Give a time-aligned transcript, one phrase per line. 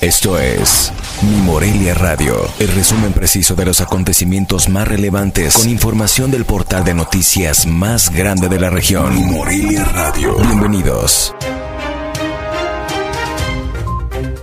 [0.00, 0.92] Esto es
[1.22, 6.84] Mi Morelia Radio, el resumen preciso de los acontecimientos más relevantes con información del portal
[6.84, 9.14] de noticias más grande de la región.
[9.14, 10.36] Mi Morelia Radio.
[10.36, 11.34] Bienvenidos.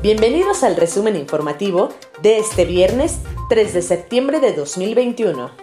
[0.01, 1.89] Bienvenidos al resumen informativo
[2.23, 5.62] de este viernes 3 de septiembre de 2021.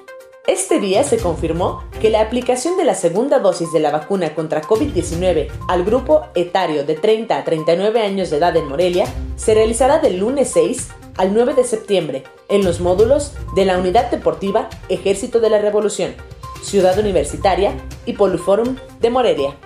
[0.50, 4.60] Este día se confirmó que la aplicación de la segunda dosis de la vacuna contra
[4.60, 9.06] COVID-19 al grupo etario de 30 a 39 años de edad en Morelia
[9.36, 10.88] se realizará del lunes 6
[11.18, 16.16] al 9 de septiembre en los módulos de la Unidad Deportiva Ejército de la Revolución,
[16.64, 17.72] Ciudad Universitaria
[18.04, 19.56] y Poliforum de Morelia.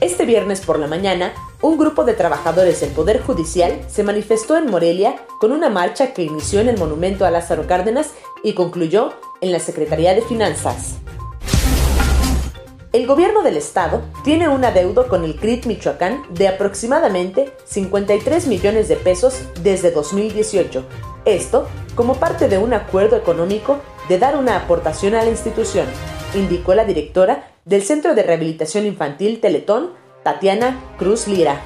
[0.00, 4.70] Este viernes por la mañana, un grupo de trabajadores del Poder Judicial se manifestó en
[4.70, 8.12] Morelia con una marcha que inició en el monumento a Lázaro Cárdenas
[8.44, 10.98] y concluyó en la Secretaría de Finanzas.
[12.92, 18.86] El gobierno del estado tiene un adeudo con el CRIT Michoacán de aproximadamente 53 millones
[18.86, 20.84] de pesos desde 2018.
[21.24, 25.86] Esto como parte de un acuerdo económico de dar una aportación a la institución,
[26.34, 29.90] indicó la directora del Centro de Rehabilitación Infantil Teletón,
[30.22, 31.60] Tatiana Cruz Lira.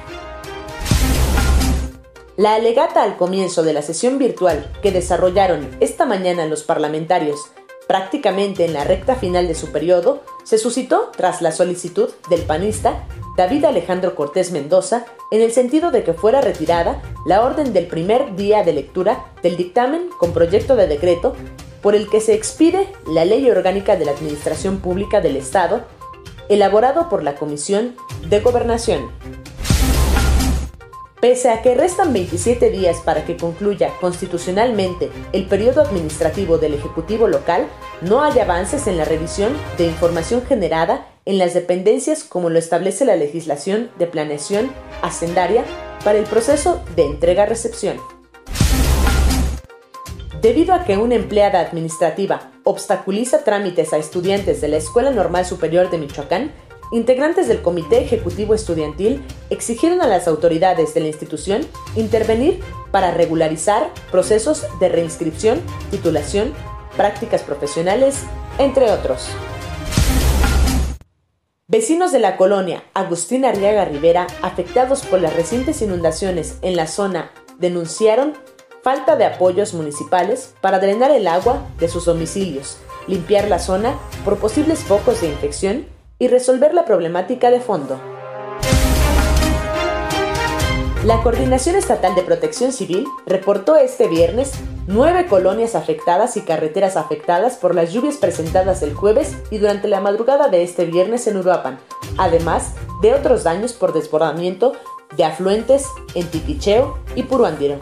[2.39, 7.37] La alegata al comienzo de la sesión virtual que desarrollaron esta mañana los parlamentarios,
[7.85, 13.05] prácticamente en la recta final de su periodo, se suscitó tras la solicitud del panista
[13.35, 18.33] David Alejandro Cortés Mendoza en el sentido de que fuera retirada la orden del primer
[18.37, 21.35] día de lectura del dictamen con proyecto de decreto
[21.81, 25.81] por el que se expide la Ley Orgánica de la Administración Pública del Estado,
[26.47, 27.97] elaborado por la Comisión
[28.29, 29.11] de Gobernación.
[31.21, 37.27] Pese a que restan 27 días para que concluya constitucionalmente el periodo administrativo del Ejecutivo
[37.27, 37.67] local,
[37.99, 43.03] no hay avances en la revisión de información generada en las dependencias como lo establece
[43.03, 45.65] la legislación de planeación hacendaria
[46.05, 47.97] para el proceso de entrega-recepción.
[50.41, 55.89] Debido a que una empleada administrativa obstaculiza trámites a estudiantes de la Escuela Normal Superior
[55.89, 56.53] de Michoacán,
[56.91, 62.59] integrantes del Comité Ejecutivo Estudiantil exigieron a las autoridades de la institución intervenir
[62.91, 65.61] para regularizar procesos de reinscripción,
[65.91, 66.53] titulación,
[66.97, 68.23] prácticas profesionales,
[68.57, 69.29] entre otros.
[71.67, 77.29] Vecinos de la colonia Agustín Arriaga Rivera, afectados por las recientes inundaciones en la zona,
[77.59, 78.33] denunciaron
[78.81, 84.39] falta de apoyos municipales para drenar el agua de sus domicilios, limpiar la zona por
[84.39, 85.85] posibles focos de infección
[86.19, 87.99] y resolver la problemática de fondo.
[91.05, 94.51] La Coordinación Estatal de Protección Civil reportó este viernes
[94.85, 100.01] nueve colonias afectadas y carreteras afectadas por las lluvias presentadas el jueves y durante la
[100.01, 101.79] madrugada de este viernes en Uruapan,
[102.17, 104.73] además de otros daños por desbordamiento
[105.15, 107.79] de afluentes en Tiquicheo y Puruandiro.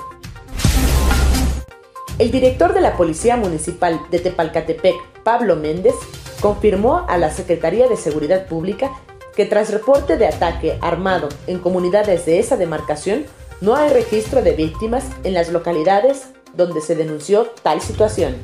[2.19, 5.95] El director de la Policía Municipal de Tepalcatepec, Pablo Méndez,
[6.41, 8.91] confirmó a la Secretaría de Seguridad Pública
[9.35, 13.25] que tras reporte de ataque armado en comunidades de esa demarcación,
[13.61, 18.35] no hay registro de víctimas en las localidades donde se denunció tal situación.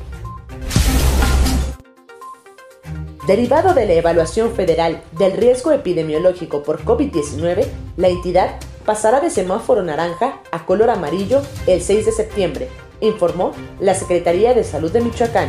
[3.26, 7.66] Derivado de la evaluación federal del riesgo epidemiológico por COVID-19,
[7.96, 12.68] la entidad pasará de semáforo naranja a color amarillo el 6 de septiembre,
[13.00, 15.48] informó la Secretaría de Salud de Michoacán.